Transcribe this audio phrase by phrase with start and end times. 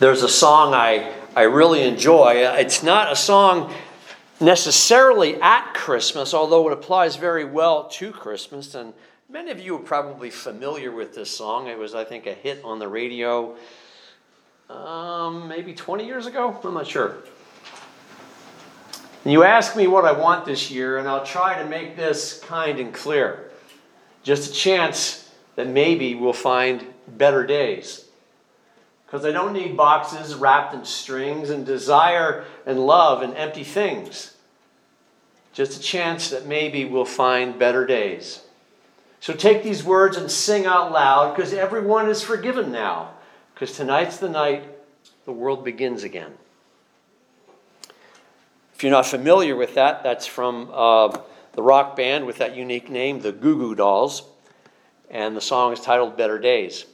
[0.00, 2.32] there's a song I, I really enjoy.
[2.36, 3.72] It's not a song
[4.40, 8.74] necessarily at Christmas, although it applies very well to Christmas.
[8.74, 8.94] And
[9.28, 11.68] many of you are probably familiar with this song.
[11.68, 13.56] It was, I think, a hit on the radio
[14.70, 16.58] um, maybe 20 years ago.
[16.64, 17.16] I'm not sure.
[19.24, 22.40] And you ask me what I want this year, and I'll try to make this
[22.40, 23.50] kind and clear.
[24.22, 28.06] Just a chance that maybe we'll find better days.
[29.10, 34.36] Because I don't need boxes wrapped in strings and desire and love and empty things.
[35.52, 38.42] Just a chance that maybe we'll find better days.
[39.18, 43.10] So take these words and sing out loud because everyone is forgiven now.
[43.52, 44.62] Because tonight's the night
[45.24, 46.32] the world begins again.
[48.74, 51.18] If you're not familiar with that, that's from uh,
[51.52, 54.22] the rock band with that unique name, the Goo Goo Dolls.
[55.10, 56.86] And the song is titled Better Days.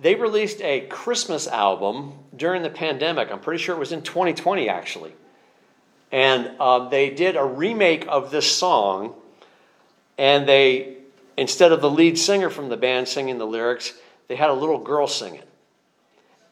[0.00, 3.30] They released a Christmas album during the pandemic.
[3.30, 5.12] I'm pretty sure it was in 2020, actually.
[6.10, 9.14] And uh, they did a remake of this song,
[10.16, 10.96] and they,
[11.36, 13.92] instead of the lead singer from the band singing the lyrics,
[14.28, 15.46] they had a little girl sing it.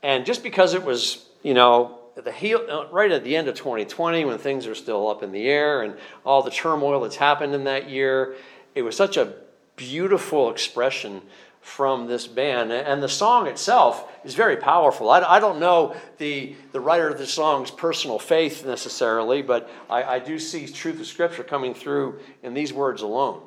[0.02, 3.54] And just because it was, you know, the heel, uh, right at the end of
[3.54, 7.54] 2020 when things are still up in the air and all the turmoil that's happened
[7.54, 8.36] in that year,
[8.74, 9.32] it was such a
[9.76, 11.22] beautiful expression
[11.60, 12.72] from this band.
[12.72, 15.10] And the song itself is very powerful.
[15.10, 20.02] I, I don't know the, the writer of the song's personal faith necessarily, but I,
[20.02, 23.42] I do see truth of Scripture coming through in these words alone.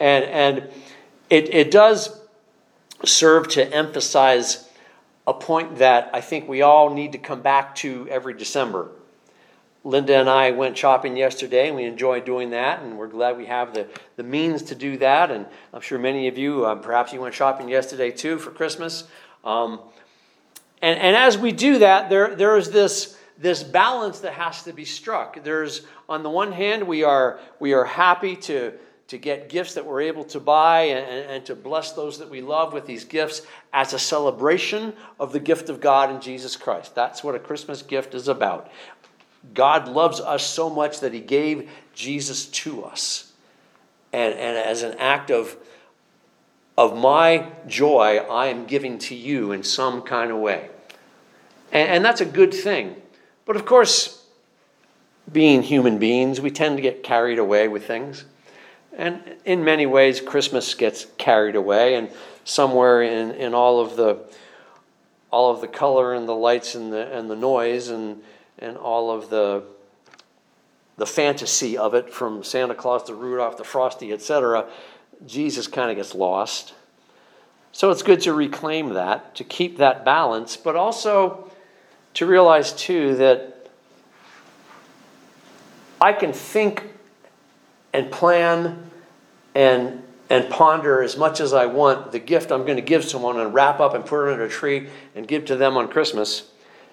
[0.00, 0.70] And, and
[1.30, 2.20] it, it does
[3.04, 4.68] serve to emphasize
[5.26, 8.90] a point that I think we all need to come back to every December.
[9.84, 13.46] Linda and I went shopping yesterday, and we enjoyed doing that, and we're glad we
[13.46, 15.30] have the, the means to do that.
[15.30, 19.04] And I'm sure many of you, um, perhaps you went shopping yesterday too for Christmas.
[19.44, 19.80] Um,
[20.80, 24.72] and, and as we do that, there, there is this, this balance that has to
[24.72, 25.42] be struck.
[25.42, 28.74] There's, on the one hand, we are, we are happy to,
[29.08, 32.40] to get gifts that we're able to buy and, and to bless those that we
[32.40, 33.42] love with these gifts
[33.72, 36.94] as a celebration of the gift of God in Jesus Christ.
[36.94, 38.70] That's what a Christmas gift is about.
[39.54, 43.32] God loves us so much that He gave Jesus to us.
[44.12, 45.56] And, and as an act of,
[46.76, 50.68] of my joy, I am giving to you in some kind of way.
[51.72, 52.96] And, and that's a good thing.
[53.44, 54.24] But of course,
[55.30, 58.24] being human beings, we tend to get carried away with things.
[58.96, 62.10] And in many ways, Christmas gets carried away, and
[62.44, 64.18] somewhere in, in all of the
[65.30, 68.22] all of the color and the lights and the and the noise and
[68.58, 69.64] and all of the
[70.96, 74.68] the fantasy of it from Santa Claus to Rudolph to Frosty, etc.,
[75.26, 76.74] Jesus kind of gets lost.
[77.72, 81.50] So it's good to reclaim that, to keep that balance, but also
[82.14, 83.70] to realize too that
[86.00, 86.84] I can think
[87.92, 88.90] and plan
[89.54, 93.38] and and ponder as much as I want the gift I'm going to give someone
[93.38, 96.50] and wrap up and put it under a tree and give to them on Christmas.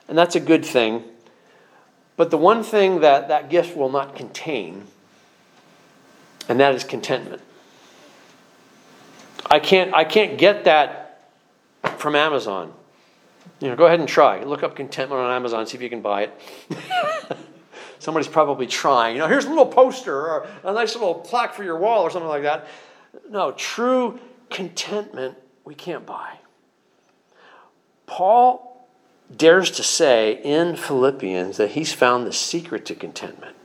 [0.09, 1.06] And that's a good thing.
[2.19, 4.84] But the one thing that that gift will not contain,
[6.50, 7.41] and that is contentment.
[9.50, 11.29] I can't, I can't get that
[11.96, 12.74] from Amazon.
[13.62, 14.44] You know, go ahead and try.
[14.44, 17.38] Look up contentment on Amazon, see if you can buy it.
[18.00, 19.16] Somebody's probably trying.
[19.16, 22.09] You know, here's a little poster or a nice little plaque for your wall or
[22.09, 22.68] something like that.
[23.29, 24.19] No, true
[24.50, 26.34] contentment we can't buy.
[28.08, 28.69] Paul
[29.35, 33.56] dares to say in Philippians that he's found the secret to contentment.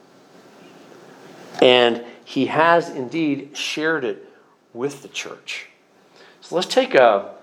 [1.63, 4.31] And he has indeed shared it
[4.73, 5.69] with the church.
[6.41, 7.35] So let's take a,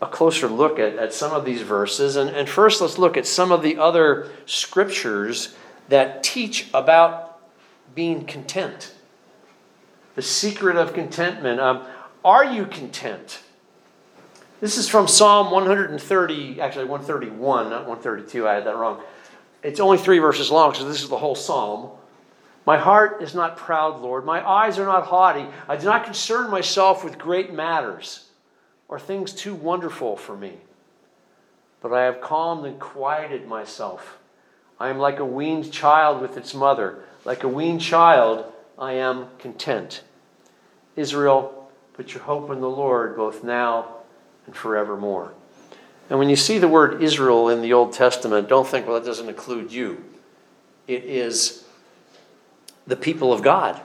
[0.00, 2.16] a closer look at, at some of these verses.
[2.16, 5.56] And, and first, let's look at some of the other scriptures
[5.88, 7.40] that teach about
[7.94, 8.92] being content.
[10.14, 11.60] The secret of contentment.
[11.60, 11.84] Um,
[12.24, 13.40] are you content?
[14.64, 18.48] This is from Psalm 130, actually 131, not 132.
[18.48, 19.02] I had that wrong.
[19.62, 21.90] It's only three verses long, so this is the whole psalm.
[22.64, 24.24] My heart is not proud, Lord.
[24.24, 25.44] My eyes are not haughty.
[25.68, 28.30] I do not concern myself with great matters
[28.88, 30.54] or things too wonderful for me.
[31.82, 34.16] But I have calmed and quieted myself.
[34.80, 37.04] I am like a weaned child with its mother.
[37.26, 40.04] Like a weaned child, I am content.
[40.96, 43.96] Israel, put your hope in the Lord both now
[44.46, 45.32] and forevermore.
[46.10, 49.06] And when you see the word Israel in the Old Testament, don't think, well, that
[49.06, 50.04] doesn't include you.
[50.86, 51.64] It is
[52.86, 53.80] the people of God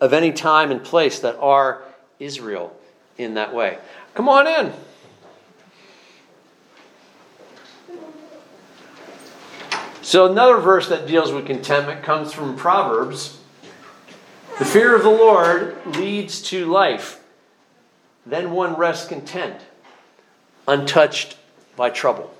[0.00, 1.82] of any time and place that are
[2.18, 2.76] Israel
[3.18, 3.78] in that way.
[4.14, 4.72] Come on in.
[10.02, 13.38] So, another verse that deals with contentment comes from Proverbs.
[14.58, 17.22] The fear of the Lord leads to life.
[18.26, 19.60] Then one rests content,
[20.66, 21.36] untouched
[21.76, 22.32] by trouble.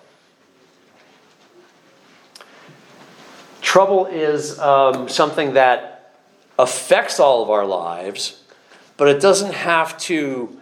[3.61, 6.15] Trouble is um, something that
[6.59, 8.43] affects all of our lives,
[8.97, 10.61] but it doesn't have to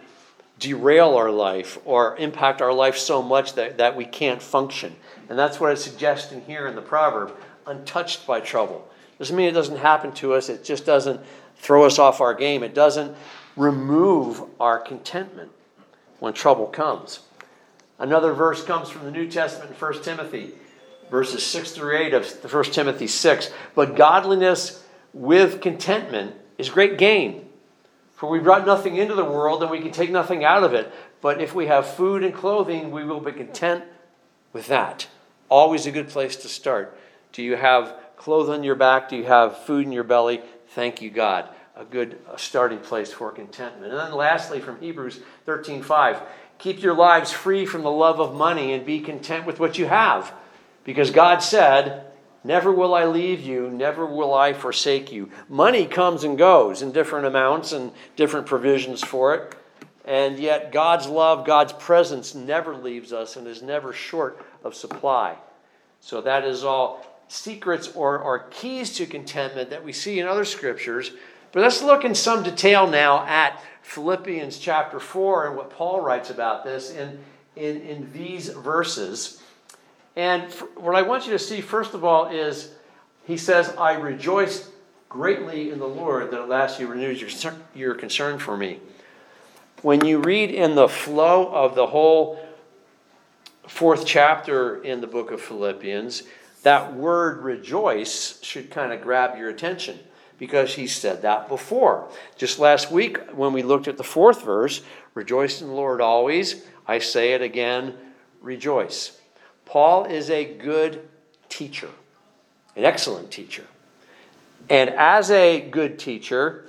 [0.59, 4.95] derail our life or impact our life so much that, that we can't function.
[5.29, 7.35] And that's what it's suggesting here in the proverb
[7.65, 8.87] untouched by trouble.
[9.17, 11.21] Doesn't mean it doesn't happen to us, it just doesn't
[11.59, 12.63] throw us off our game.
[12.63, 13.15] It doesn't
[13.55, 15.51] remove our contentment
[16.19, 17.19] when trouble comes.
[17.99, 20.51] Another verse comes from the New Testament in 1 Timothy,
[21.11, 23.51] verses 6 through 8 of 1 Timothy 6.
[23.75, 27.45] But godliness with contentment is great gain.
[28.15, 30.91] For we brought nothing into the world and we can take nothing out of it.
[31.21, 33.83] But if we have food and clothing, we will be content
[34.53, 35.07] with that.
[35.49, 36.97] Always a good place to start.
[37.33, 39.09] Do you have clothes on your back?
[39.09, 40.41] Do you have food in your belly?
[40.69, 41.49] Thank you, God.
[41.75, 43.91] A good uh, starting place for contentment.
[43.91, 46.21] And then lastly, from Hebrews 13 5,
[46.59, 49.87] keep your lives free from the love of money and be content with what you
[49.87, 50.31] have.
[50.83, 52.05] Because God said,
[52.43, 55.29] Never will I leave you, never will I forsake you.
[55.49, 59.55] Money comes and goes in different amounts and different provisions for it.
[60.05, 65.35] And yet, God's love, God's presence never leaves us and is never short of supply.
[65.99, 70.45] So, that is all secrets or, or keys to contentment that we see in other
[70.45, 71.11] scriptures.
[71.51, 76.29] But let's look in some detail now at Philippians chapter 4 and what Paul writes
[76.29, 77.19] about this in,
[77.55, 79.41] in, in these verses.
[80.15, 82.71] And what I want you to see, first of all, is
[83.25, 84.69] he says, I rejoice
[85.07, 88.79] greatly in the Lord that at last you renewed your, your concern for me
[89.81, 92.39] when you read in the flow of the whole
[93.67, 96.23] fourth chapter in the book of Philippians,
[96.63, 99.99] that word rejoice should kind of grab your attention
[100.39, 102.09] because he said that before.
[102.37, 104.81] Just last week, when we looked at the fourth verse,
[105.13, 106.63] rejoice in the Lord always.
[106.87, 107.93] I say it again,
[108.41, 109.19] rejoice.
[109.65, 111.07] Paul is a good
[111.49, 111.89] teacher,
[112.75, 113.65] an excellent teacher.
[114.69, 116.65] And as a good teacher,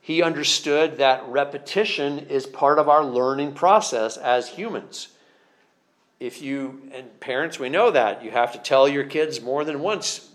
[0.00, 5.08] he understood that repetition is part of our learning process as humans.
[6.18, 9.80] If you, and parents, we know that, you have to tell your kids more than
[9.80, 10.28] once,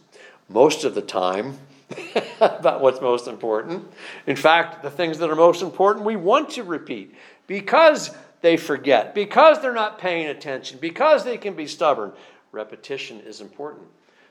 [0.50, 1.58] most of the time,
[2.42, 3.88] about what's most important.
[4.26, 7.16] In fact, the things that are most important, we want to repeat
[7.48, 12.12] because they forget, because they're not paying attention, because they can be stubborn.
[12.52, 13.88] Repetition is important.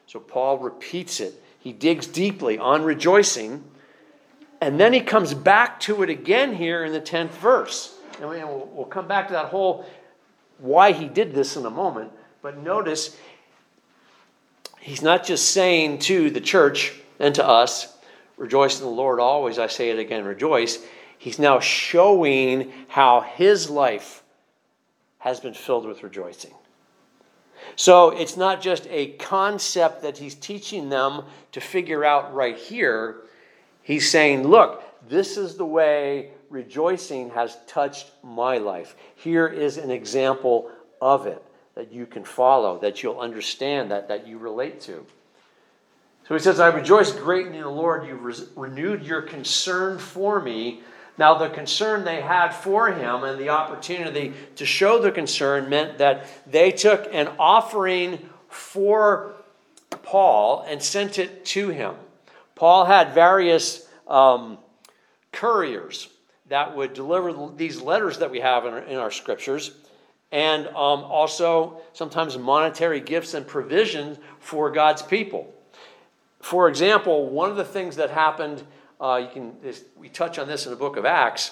[0.06, 1.42] So Paul repeats it.
[1.58, 3.64] He digs deeply on rejoicing
[4.60, 7.98] and then he comes back to it again here in the 10th verse.
[8.20, 9.86] And we'll, come back to that whole
[10.58, 12.10] why he did this in a moment.
[12.40, 13.16] But notice,
[14.80, 17.96] he's not just saying to the church and to us,
[18.36, 19.58] rejoice in the Lord always.
[19.58, 20.84] I say it again, rejoice.
[21.18, 24.22] He's now showing how his life
[25.18, 26.54] has been filled with rejoicing.
[27.74, 33.22] So it's not just a concept that he's teaching them to figure out right here
[33.86, 38.96] He's saying, Look, this is the way rejoicing has touched my life.
[39.14, 41.40] Here is an example of it
[41.76, 45.06] that you can follow, that you'll understand, that, that you relate to.
[46.26, 48.06] So he says, I rejoice greatly in the Lord.
[48.06, 50.80] You've re- renewed your concern for me.
[51.18, 55.98] Now, the concern they had for him and the opportunity to show the concern meant
[55.98, 59.34] that they took an offering for
[60.02, 61.94] Paul and sent it to him.
[62.56, 64.58] Paul had various um,
[65.30, 66.08] couriers
[66.48, 69.72] that would deliver these letters that we have in our, in our scriptures,
[70.32, 75.52] and um, also sometimes monetary gifts and provisions for God's people.
[76.46, 78.62] For example, one of the things that happened,
[79.00, 79.56] uh, you can
[79.96, 81.50] we touch on this in the book of Acts.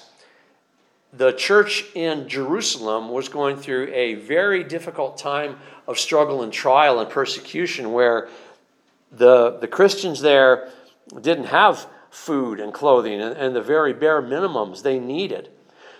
[1.12, 5.58] The church in Jerusalem was going through a very difficult time
[5.88, 8.28] of struggle and trial and persecution, where
[9.10, 10.70] the the Christians there
[11.20, 15.48] didn't have food and clothing and, and the very bare minimums they needed.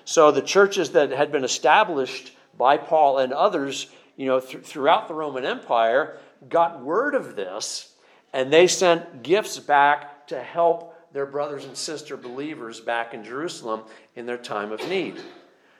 [0.05, 5.09] So the churches that had been established by Paul and others, you know, th- throughout
[5.09, 6.17] the Roman Empire,
[6.49, 7.94] got word of this,
[8.35, 13.83] and they sent gifts back to help their brothers and sister believers back in Jerusalem
[14.17, 15.15] in their time of need.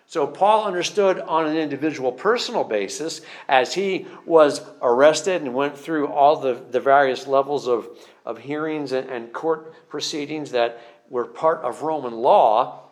[0.07, 6.07] So Paul understood on an individual personal basis as he was arrested and went through
[6.07, 7.89] all the, the various levels of,
[8.25, 10.81] of hearings and, and court proceedings that
[11.11, 12.83] were part of Roman law.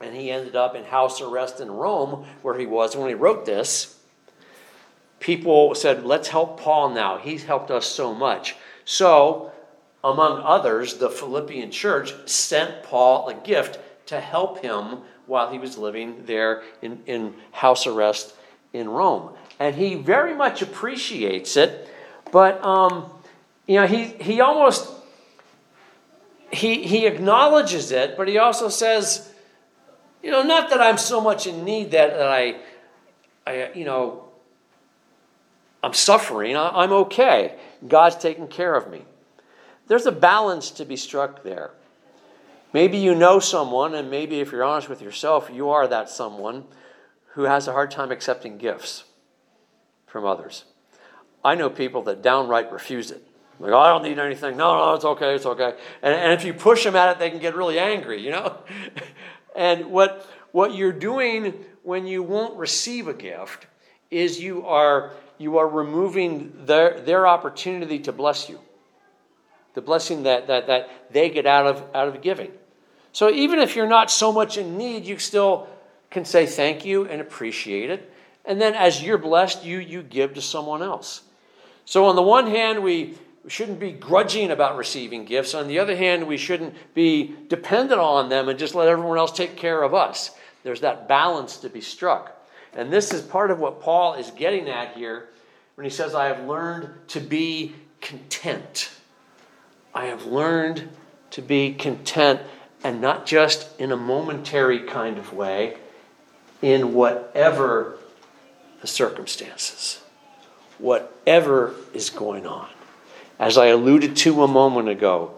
[0.00, 3.44] And he ended up in house arrest in Rome, where he was when he wrote
[3.44, 3.98] this.
[5.20, 7.18] people said, let's help Paul now.
[7.18, 8.56] He's helped us so much.
[8.86, 9.52] So,
[10.02, 15.76] among others, the Philippian church sent Paul a gift to help him while he was
[15.76, 18.34] living there in, in house arrest
[18.72, 19.32] in Rome.
[19.58, 21.90] And he very much appreciates it,
[22.30, 23.10] but um,
[23.66, 24.88] you know, he, he almost
[26.52, 29.32] he, he acknowledges it, but he also says,
[30.22, 32.56] you know, not that I'm so much in need that, that I,
[33.46, 34.24] I, you know,
[35.82, 36.56] I'm suffering.
[36.56, 37.56] I, I'm okay.
[37.88, 39.04] God's taking care of me.
[39.86, 41.70] There's a balance to be struck there.
[42.72, 46.64] Maybe you know someone, and maybe if you're honest with yourself, you are that someone
[47.34, 49.04] who has a hard time accepting gifts
[50.06, 50.64] from others.
[51.44, 53.26] I know people that downright refuse it.
[53.58, 54.56] Like, oh, I don't need anything.
[54.56, 55.74] No, no, it's okay, it's okay.
[56.02, 58.58] And, and if you push them at it, they can get really angry, you know?
[59.56, 63.66] and what, what you're doing when you won't receive a gift
[64.10, 68.58] is you are, you are removing their, their opportunity to bless you.
[69.74, 72.50] The blessing that, that, that they get out of, out of giving.
[73.12, 75.68] So even if you're not so much in need, you still
[76.10, 78.12] can say thank you and appreciate it.
[78.44, 81.22] And then as you're blessed, you, you give to someone else.
[81.84, 83.16] So on the one hand, we
[83.48, 85.54] shouldn't be grudging about receiving gifts.
[85.54, 89.32] On the other hand, we shouldn't be dependent on them and just let everyone else
[89.32, 90.30] take care of us.
[90.62, 92.35] There's that balance to be struck.
[92.76, 95.28] And this is part of what Paul is getting at here
[95.74, 98.90] when he says, I have learned to be content.
[99.94, 100.90] I have learned
[101.30, 102.42] to be content
[102.84, 105.78] and not just in a momentary kind of way,
[106.62, 107.98] in whatever
[108.80, 110.00] the circumstances,
[110.78, 112.68] whatever is going on.
[113.38, 115.34] As I alluded to a moment ago,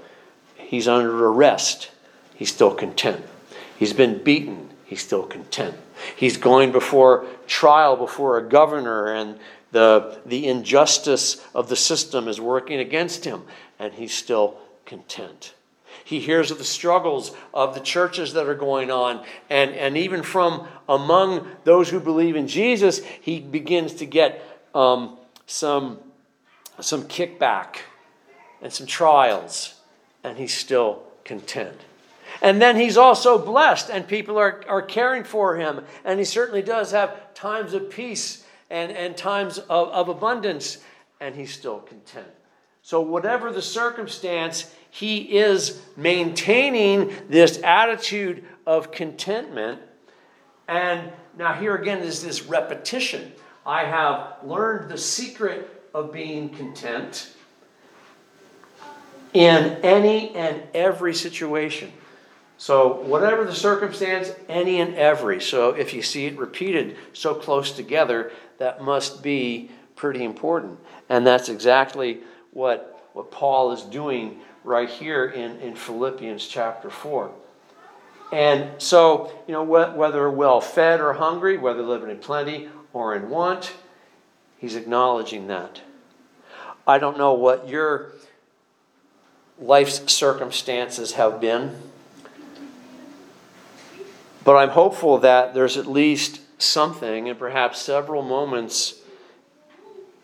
[0.57, 1.91] he's under arrest.
[2.35, 3.25] He's still content.
[3.79, 4.71] He's been beaten.
[4.85, 5.77] He's still content.
[6.17, 9.39] He's going before trial before a governor, and
[9.73, 13.43] the, the injustice of the system is working against him,
[13.79, 15.55] and he's still content.
[16.05, 20.23] He hears of the struggles of the churches that are going on, and, and even
[20.23, 24.43] from among those who believe in Jesus, he begins to get
[24.75, 25.99] um, some,
[26.81, 27.77] some kickback
[28.63, 29.75] and some trials,
[30.25, 31.79] and he's still content.
[32.41, 35.85] And then he's also blessed, and people are, are caring for him.
[36.05, 40.79] And he certainly does have times of peace and, and times of, of abundance,
[41.21, 42.29] and he's still content.
[42.83, 49.81] So, whatever the circumstance, he is maintaining this attitude of contentment.
[50.69, 53.33] And now, here again is this repetition.
[53.67, 57.35] I have learned the secret of being content
[59.35, 61.93] in any and every situation.
[62.61, 65.41] So, whatever the circumstance, any and every.
[65.41, 70.79] So, if you see it repeated so close together, that must be pretty important.
[71.09, 72.19] And that's exactly
[72.53, 77.31] what, what Paul is doing right here in, in Philippians chapter 4.
[78.33, 83.31] And so, you know, whether well fed or hungry, whether living in plenty or in
[83.31, 83.73] want,
[84.59, 85.81] he's acknowledging that.
[86.87, 88.13] I don't know what your
[89.59, 91.77] life's circumstances have been.
[94.49, 98.95] But I'm hopeful that there's at least something, and perhaps several moments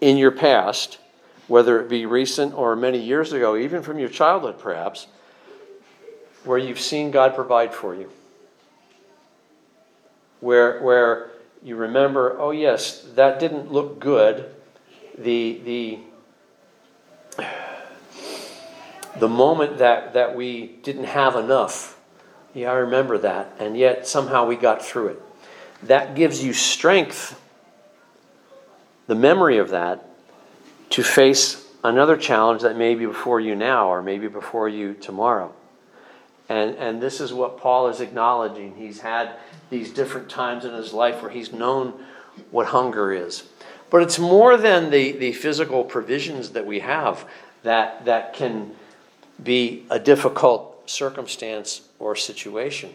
[0.01, 0.97] in your past,
[1.47, 5.09] whether it be recent or many years ago, even from your childhood perhaps,
[6.43, 8.11] where you've seen God provide for you.
[10.41, 14.51] Where, where you remember, oh, yes, that didn't look good.
[15.19, 15.99] The, the
[19.21, 22.01] the moment that, that we didn't have enough.
[22.55, 23.53] Yeah, I remember that.
[23.59, 25.23] And yet somehow we got through it.
[25.83, 27.41] That gives you strength,
[29.07, 30.09] the memory of that,
[30.91, 35.53] to face another challenge that may be before you now or maybe before you tomorrow.
[36.49, 38.77] And, and this is what Paul is acknowledging.
[38.77, 39.33] He's had
[39.71, 41.95] these different times in his life where he's known
[42.51, 43.45] what hunger is.
[43.91, 47.29] But it's more than the, the physical provisions that we have
[47.63, 48.73] that, that can
[49.43, 52.95] be a difficult circumstance or situation.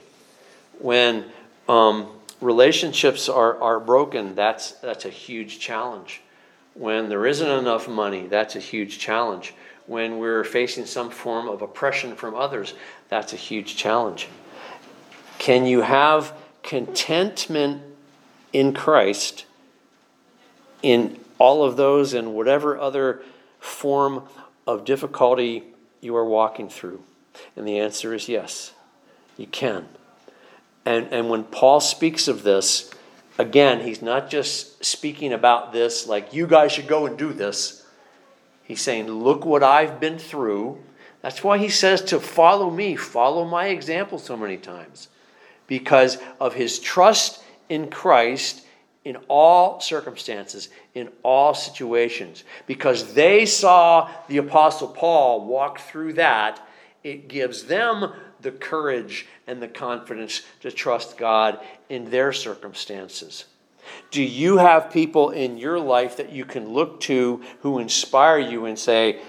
[0.79, 1.25] When
[1.67, 2.07] um,
[2.41, 6.21] relationships are, are broken, that's, that's a huge challenge.
[6.73, 9.53] When there isn't enough money, that's a huge challenge.
[9.87, 12.73] When we're facing some form of oppression from others,
[13.09, 14.27] that's a huge challenge.
[15.39, 17.81] Can you have contentment
[18.53, 19.45] in Christ
[20.81, 23.21] in all of those and whatever other
[23.59, 24.23] form
[24.67, 25.63] of difficulty
[26.01, 27.01] you are walking through?
[27.55, 28.73] And the answer is yes,
[29.39, 29.87] you can.
[30.85, 32.91] And, and when Paul speaks of this,
[33.37, 37.85] again, he's not just speaking about this like you guys should go and do this.
[38.63, 40.79] He's saying, Look what I've been through.
[41.21, 45.07] That's why he says to follow me, follow my example so many times.
[45.67, 48.65] Because of his trust in Christ
[49.05, 52.43] in all circumstances, in all situations.
[52.67, 56.65] Because they saw the Apostle Paul walk through that,
[57.03, 63.45] it gives them the courage and the confidence to trust God in their circumstances.
[64.11, 68.65] Do you have people in your life that you can look to who inspire you
[68.65, 69.21] and say,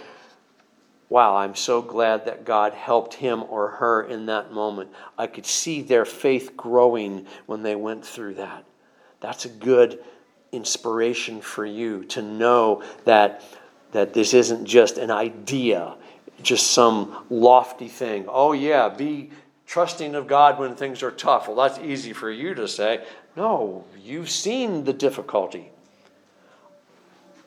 [1.08, 4.90] Wow, I'm so glad that God helped him or her in that moment.
[5.18, 8.64] I could see their faith growing when they went through that.
[9.18, 9.98] That's a good
[10.52, 13.42] inspiration for you to know that,
[13.90, 15.96] that this isn't just an idea,
[16.42, 18.24] just some lofty thing.
[18.28, 19.30] Oh, yeah, be
[19.66, 21.46] trusting of God when things are tough.
[21.46, 23.04] Well, that's easy for you to say.
[23.36, 25.70] No, you've seen the difficulty.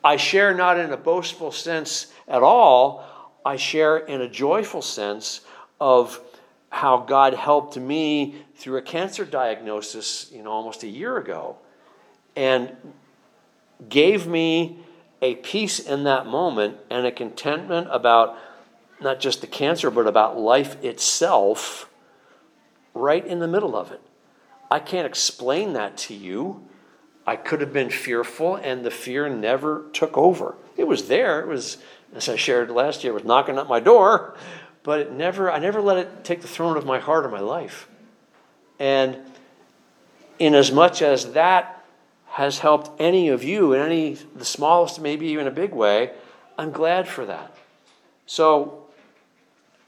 [0.03, 3.05] I share not in a boastful sense at all,
[3.45, 5.41] I share in a joyful sense
[5.79, 6.19] of
[6.69, 11.57] how God helped me through a cancer diagnosis, you know, almost a year ago,
[12.35, 12.75] and
[13.89, 14.79] gave me
[15.21, 18.37] a peace in that moment and a contentment about
[19.01, 21.89] not just the cancer, but about life itself
[22.93, 24.01] right in the middle of it.
[24.69, 26.67] I can't explain that to you.
[27.25, 30.55] I could have been fearful, and the fear never took over.
[30.77, 31.41] It was there.
[31.41, 31.77] It was,
[32.13, 34.35] as I shared last year, it was knocking at my door,
[34.83, 35.51] but it never.
[35.51, 37.87] I never let it take the throne of my heart or my life.
[38.79, 39.17] And
[40.39, 41.85] in as much as that
[42.25, 46.11] has helped any of you in any the smallest, maybe even a big way,
[46.57, 47.55] I'm glad for that.
[48.25, 48.82] So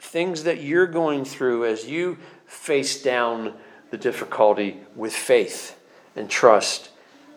[0.06, 3.52] things that you're going through as you face down
[3.90, 5.78] the difficulty with faith
[6.14, 6.90] and trust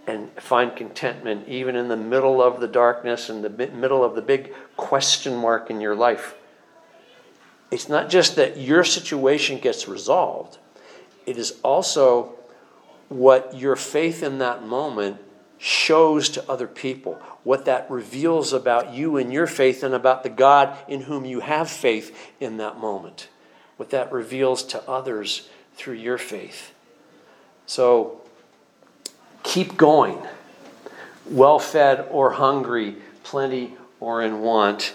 [0.06, 4.22] and find contentment even in the middle of the darkness and the middle of the
[4.22, 6.36] big question mark in your life.
[7.72, 10.60] It's not just that your situation gets resolved,
[11.26, 12.36] it is also
[13.10, 15.18] what your faith in that moment
[15.60, 20.30] shows to other people, what that reveals about you and your faith and about the
[20.30, 23.28] God in whom you have faith in that moment,
[23.78, 26.74] what that reveals to others through your faith.
[27.66, 28.22] So
[29.44, 30.18] keep going,
[31.30, 34.94] well fed or hungry, plenty or in want.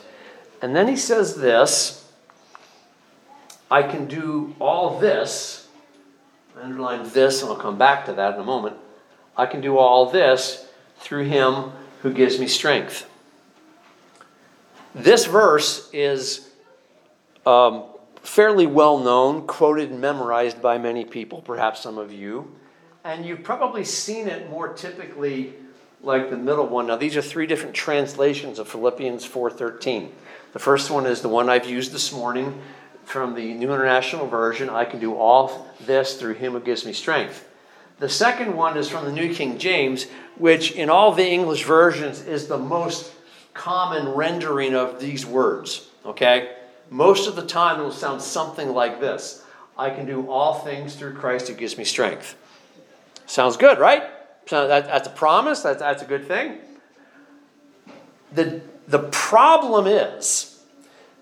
[0.62, 2.08] And then he says this
[3.70, 5.68] I can do all this.
[6.56, 8.76] I underline this, and I'll come back to that in a moment.
[9.36, 10.66] I can do all this
[10.98, 13.08] through him who gives me strength.
[14.94, 16.50] This verse is
[17.44, 17.84] um,
[18.22, 22.54] fairly well known, quoted and memorized by many people, perhaps some of you.
[23.02, 25.54] And you've probably seen it more typically
[26.02, 26.86] like the middle one.
[26.86, 30.10] Now these are three different translations of Philippians 4:13.
[30.52, 32.62] The first one is the one I've used this morning
[33.04, 34.70] from the New International Version.
[34.70, 37.46] I can do all this through him who gives me strength.
[37.98, 42.22] The second one is from the New King James, which in all the English versions
[42.22, 43.12] is the most
[43.54, 45.88] common rendering of these words.
[46.04, 46.56] Okay?
[46.90, 49.44] Most of the time it will sound something like this
[49.76, 52.36] I can do all things through Christ who gives me strength.
[53.26, 54.04] Sounds good, right?
[54.46, 56.58] So that, that's a promise, that's, that's a good thing.
[58.32, 60.60] The, the problem is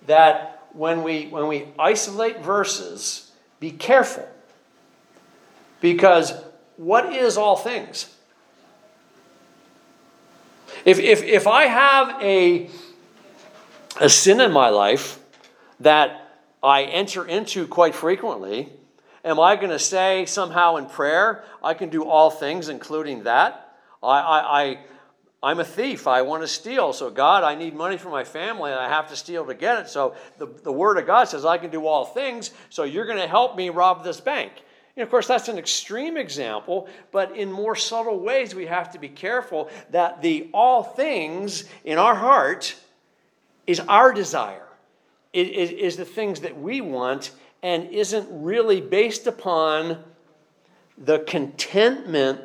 [0.06, 3.30] that when we, when we isolate verses,
[3.60, 4.28] be careful.
[5.80, 6.34] Because
[6.76, 8.14] what is all things?
[10.84, 12.68] If, if, if I have a,
[14.00, 15.18] a sin in my life
[15.80, 18.72] that I enter into quite frequently,
[19.24, 23.76] am I going to say somehow in prayer, I can do all things, including that?
[24.02, 24.78] I, I, I,
[25.42, 26.06] I'm a thief.
[26.06, 26.92] I want to steal.
[26.92, 29.78] So, God, I need money for my family and I have to steal to get
[29.78, 29.88] it.
[29.88, 32.50] So, the, the Word of God says I can do all things.
[32.70, 34.52] So, you're going to help me rob this bank.
[34.96, 38.98] And of course, that's an extreme example, but in more subtle ways, we have to
[38.98, 42.74] be careful that the all things in our heart
[43.66, 44.66] is our desire,
[45.32, 47.30] it is the things that we want,
[47.62, 50.02] and isn't really based upon
[50.98, 52.40] the contentment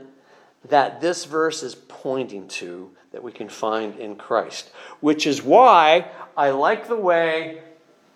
[0.70, 4.70] that this verse is pointing to that we can find in Christ.
[5.00, 7.62] Which is why I like the way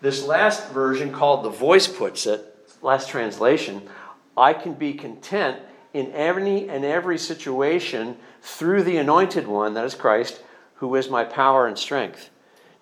[0.00, 3.88] this last version called the voice puts it, last translation.
[4.36, 5.60] I can be content
[5.92, 10.42] in any and every situation through the anointed one, that is Christ,
[10.76, 12.30] who is my power and strength.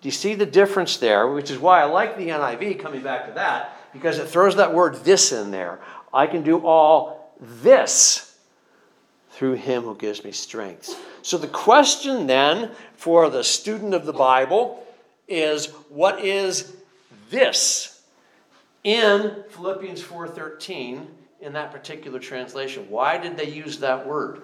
[0.01, 1.27] Do you see the difference there?
[1.27, 4.73] Which is why I like the NIV, coming back to that, because it throws that
[4.73, 5.79] word this in there.
[6.13, 8.37] I can do all this
[9.31, 10.95] through him who gives me strength.
[11.21, 14.85] So the question then for the student of the Bible
[15.27, 16.75] is what is
[17.29, 18.01] this
[18.83, 21.07] in Philippians 4:13
[21.41, 22.89] in that particular translation?
[22.89, 24.41] Why did they use that word?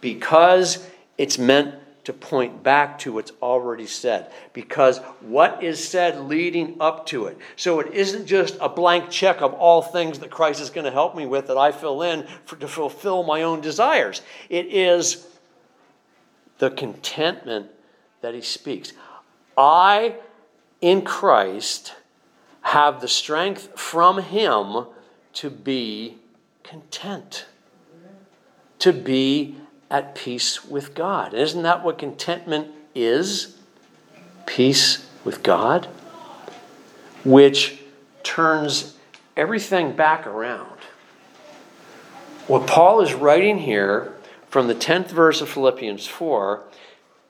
[0.00, 1.74] Because it's meant
[2.08, 7.36] to point back to what's already said because what is said leading up to it.
[7.54, 10.90] So it isn't just a blank check of all things that Christ is going to
[10.90, 14.22] help me with that I fill in for, to fulfill my own desires.
[14.48, 15.26] It is
[16.56, 17.66] the contentment
[18.22, 18.94] that he speaks.
[19.58, 20.14] I,
[20.80, 21.94] in Christ,
[22.62, 24.86] have the strength from him
[25.34, 26.16] to be
[26.68, 27.46] content,
[28.78, 29.56] to be
[29.90, 31.32] at peace with God.
[31.32, 33.56] Isn't that what contentment is?
[34.46, 35.86] Peace with God,
[37.24, 37.80] which
[38.22, 38.96] turns
[39.36, 40.78] everything back around.
[42.46, 44.14] What Paul is writing here
[44.48, 46.64] from the 10th verse of Philippians 4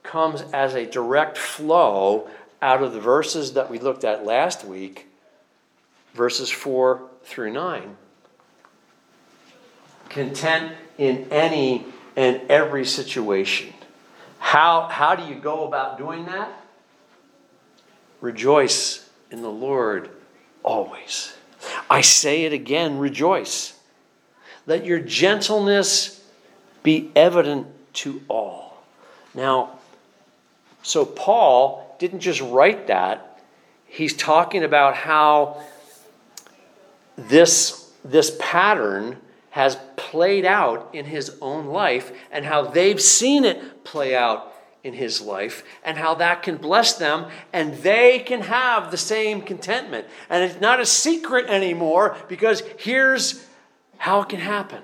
[0.02, 2.28] comes as a direct flow
[2.60, 5.06] out of the verses that we looked at last week,
[6.14, 7.96] verses 4 through 9.
[10.08, 11.84] Content in any
[12.16, 13.72] and every situation.
[14.38, 16.50] How, how do you go about doing that?
[18.20, 20.10] Rejoice in the Lord
[20.62, 21.34] always.
[21.90, 23.78] I say it again rejoice.
[24.66, 26.24] Let your gentleness
[26.82, 28.82] be evident to all.
[29.34, 29.78] Now,
[30.82, 33.40] so Paul didn't just write that,
[33.86, 35.60] he's talking about how
[37.16, 39.16] this, this pattern
[39.58, 44.94] has played out in his own life and how they've seen it play out in
[44.94, 50.06] his life and how that can bless them and they can have the same contentment.
[50.30, 53.44] And it's not a secret anymore because here's
[53.96, 54.80] how it can happen.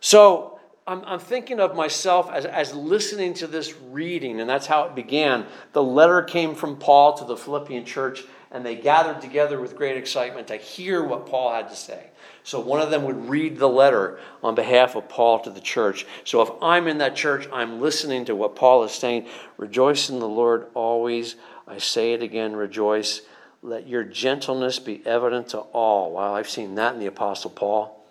[0.00, 4.82] So I'm, I'm thinking of myself as, as listening to this reading, and that's how
[4.86, 5.46] it began.
[5.74, 9.96] The letter came from Paul to the Philippian church, and they gathered together with great
[9.96, 12.08] excitement to hear what Paul had to say.
[12.44, 16.06] So one of them would read the letter on behalf of Paul to the church.
[16.24, 19.26] So if I'm in that church, I'm listening to what Paul is saying.
[19.56, 21.36] Rejoice in the Lord always.
[21.66, 23.22] I say it again, rejoice.
[23.62, 26.12] Let your gentleness be evident to all.
[26.12, 28.04] Wow, I've seen that in the Apostle Paul.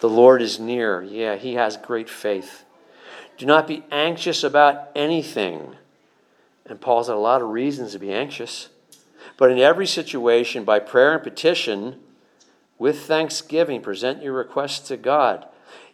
[0.00, 1.02] The Lord is near.
[1.02, 2.64] Yeah, he has great faith.
[3.36, 5.76] Do not be anxious about anything.
[6.64, 8.70] And Paul's had a lot of reasons to be anxious.
[9.36, 12.00] But in every situation, by prayer and petition,
[12.78, 15.46] with thanksgiving, present your requests to God.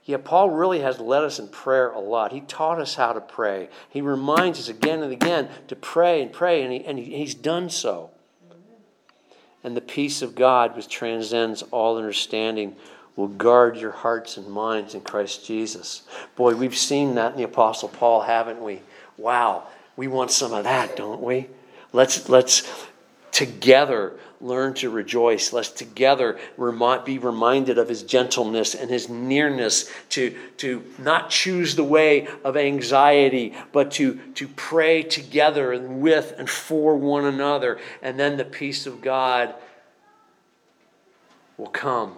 [0.04, 2.32] Yeah, Paul really has led us in prayer a lot.
[2.32, 3.68] He taught us how to pray.
[3.88, 7.34] He reminds us again and again to pray and pray, and, he, and he, he's
[7.34, 8.10] done so.
[9.62, 12.74] And the peace of God, which transcends all understanding,
[13.14, 16.02] will guard your hearts and minds in Christ Jesus.
[16.34, 18.80] Boy, we've seen that in the Apostle Paul, haven't we?
[19.16, 19.64] Wow,
[19.96, 21.48] we want some of that, don't we?
[21.92, 22.68] Let's, let's
[23.30, 25.52] together learn to rejoice.
[25.52, 26.38] Let's together
[27.04, 32.56] be reminded of his gentleness and his nearness to, to not choose the way of
[32.56, 37.78] anxiety, but to, to pray together and with and for one another.
[38.02, 39.54] And then the peace of God
[41.56, 42.16] will come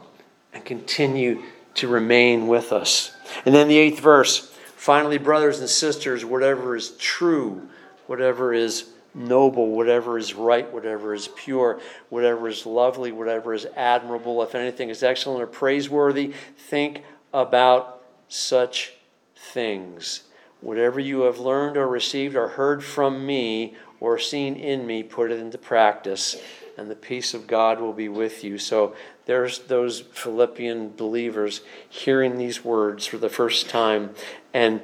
[0.55, 1.43] and continue
[1.75, 3.13] to remain with us.
[3.45, 7.67] And then the eighth verse finally, brothers and sisters, whatever is true,
[8.07, 14.43] whatever is noble, whatever is right, whatever is pure, whatever is lovely, whatever is admirable,
[14.43, 18.95] if anything is excellent or praiseworthy, think about such
[19.37, 20.25] things.
[20.61, 25.31] Whatever you have learned or received or heard from me or seen in me, put
[25.31, 26.37] it into practice,
[26.77, 28.59] and the peace of God will be with you.
[28.59, 28.95] So
[29.27, 34.11] there's those Philippian believers hearing these words for the first time
[34.53, 34.81] and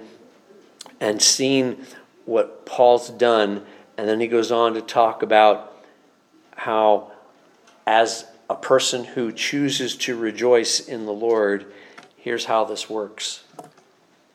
[1.00, 1.84] and seeing
[2.26, 3.64] what Paul's done
[4.00, 5.74] and then he goes on to talk about
[6.56, 7.12] how,
[7.86, 11.70] as a person who chooses to rejoice in the Lord,
[12.16, 13.44] here's how this works.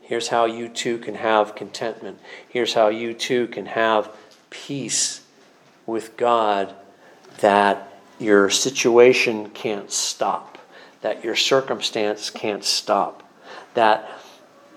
[0.01, 2.19] Here's how you too can have contentment.
[2.47, 4.15] Here's how you too can have
[4.51, 5.25] peace
[5.87, 6.75] with God
[7.39, 10.59] that your situation can't stop,
[11.01, 13.27] that your circumstance can't stop,
[13.73, 14.11] that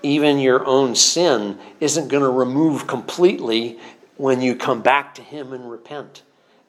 [0.01, 3.77] even your own sin isn't going to remove completely
[4.19, 6.23] when you come back to Him and repent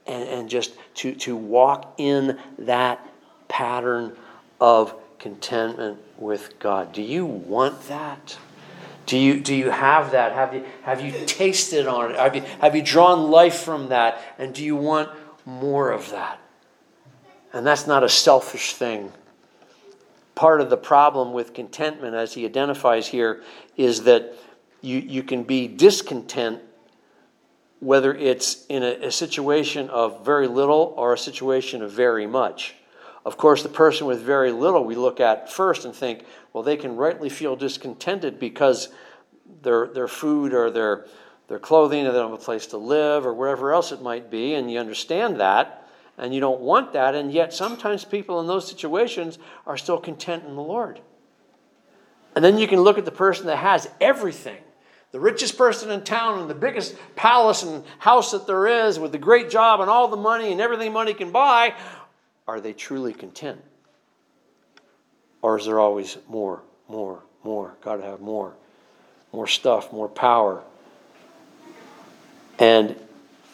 [0.07, 3.05] and, and just to, to walk in that
[3.49, 4.17] pattern
[4.61, 6.93] of contentment with God.
[6.93, 8.39] Do you want that?
[9.05, 10.31] Do you, do you have that?
[10.31, 12.17] Have you, have you tasted on it?
[12.17, 14.23] Have you, have you drawn life from that?
[14.39, 15.11] And do you want
[15.45, 16.39] more of that?
[17.53, 19.13] And that's not a selfish thing.
[20.37, 23.43] part of the problem with contentment, as he identifies here,
[23.77, 24.35] is that
[24.81, 26.61] you, you can be discontent
[27.81, 32.75] whether it's in a, a situation of very little or a situation of very much.
[33.25, 36.77] Of course, the person with very little we look at first and think, well, they
[36.77, 38.89] can rightly feel discontented because
[39.63, 41.07] their, their food or their,
[41.49, 44.31] their clothing or they don't have a place to live or wherever else it might
[44.31, 45.81] be, and you understand that
[46.21, 50.45] and you don't want that, and yet sometimes people in those situations are still content
[50.45, 51.01] in the Lord.
[52.37, 54.59] And then you can look at the person that has everything
[55.13, 59.13] the richest person in town and the biggest palace and house that there is with
[59.13, 61.75] the great job and all the money and everything money can buy.
[62.47, 63.61] Are they truly content?
[65.43, 67.75] Or is there always more, more, more?
[67.83, 68.55] Got to have more.
[69.33, 70.63] More stuff, more power.
[72.59, 72.95] And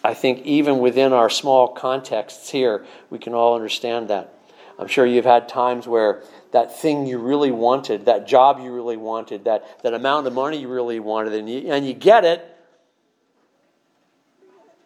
[0.02, 4.32] I think even within our small contexts here, we can all understand that.
[4.78, 8.96] I'm sure you've had times where that thing you really wanted, that job you really
[8.96, 12.56] wanted, that, that amount of money you really wanted, and you, and you get it,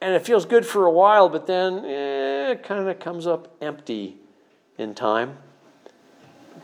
[0.01, 3.55] and it feels good for a while, but then eh, it kind of comes up
[3.61, 4.17] empty
[4.79, 5.37] in time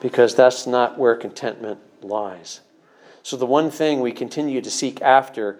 [0.00, 2.60] because that's not where contentment lies.
[3.22, 5.58] So, the one thing we continue to seek after,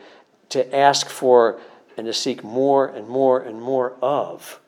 [0.51, 1.61] to ask for,
[1.97, 4.61] and to seek more and more and more of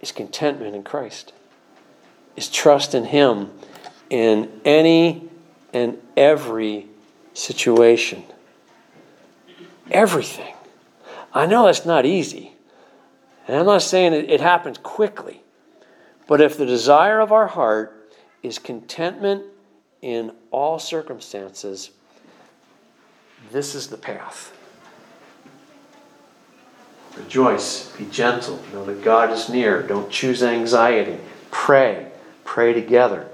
[0.00, 1.32] is contentment in Christ,
[2.38, 3.50] is trust in Him
[4.08, 5.28] in any
[5.72, 6.86] and every
[7.34, 8.22] situation.
[9.90, 10.54] Everything.
[11.34, 12.52] I know that's not easy.
[13.48, 15.42] And I'm not saying it, it happens quickly.
[16.28, 18.12] But if the desire of our heart
[18.44, 19.42] is contentment
[20.00, 21.90] in all circumstances,
[23.50, 24.54] this is the path.
[27.16, 29.82] Rejoice, be gentle, know that God is near.
[29.82, 31.18] Don't choose anxiety.
[31.50, 32.07] Pray,
[32.48, 33.28] pray together.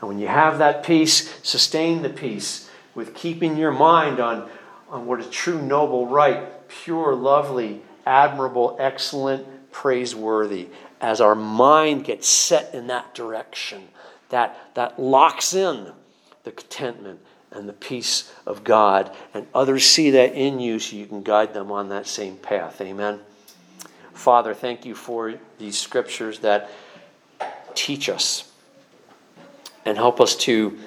[0.00, 4.48] And when you have that peace, sustain the peace with keeping your mind on,
[4.88, 10.68] on what is true, noble, right, pure, lovely, admirable, excellent, praiseworthy.
[11.00, 13.88] As our mind gets set in that direction,
[14.28, 15.92] that, that locks in
[16.44, 17.18] the contentment
[17.50, 21.54] and the peace of God, and others see that in you so you can guide
[21.54, 22.80] them on that same path.
[22.80, 23.18] Amen.
[24.12, 26.70] Father, thank you for these scriptures that
[27.74, 28.49] teach us
[29.90, 30.78] and help us to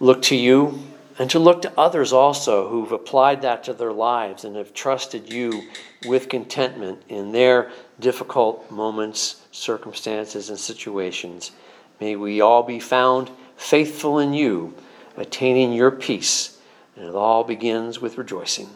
[0.00, 0.82] look to you
[1.20, 5.32] and to look to others also who've applied that to their lives and have trusted
[5.32, 5.62] you
[6.06, 11.52] with contentment in their difficult moments, circumstances, and situations.
[12.00, 14.74] May we all be found faithful in you,
[15.16, 16.58] attaining your peace.
[16.96, 18.70] And it all begins with rejoicing.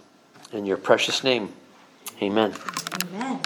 [0.53, 1.53] In your precious name,
[2.23, 2.55] amen.
[3.03, 3.41] Amen.